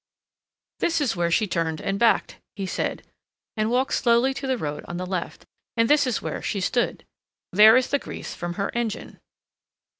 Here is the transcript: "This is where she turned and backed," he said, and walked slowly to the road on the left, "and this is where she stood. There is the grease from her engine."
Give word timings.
"This 0.79 0.99
is 0.99 1.15
where 1.15 1.29
she 1.29 1.45
turned 1.45 1.79
and 1.79 1.99
backed," 1.99 2.37
he 2.55 2.65
said, 2.65 3.03
and 3.55 3.69
walked 3.69 3.93
slowly 3.93 4.33
to 4.33 4.47
the 4.47 4.57
road 4.57 4.83
on 4.87 4.97
the 4.97 5.05
left, 5.05 5.45
"and 5.77 5.87
this 5.87 6.07
is 6.07 6.23
where 6.23 6.41
she 6.41 6.59
stood. 6.59 7.05
There 7.53 7.77
is 7.77 7.89
the 7.89 7.99
grease 7.99 8.33
from 8.33 8.55
her 8.55 8.71
engine." 8.73 9.19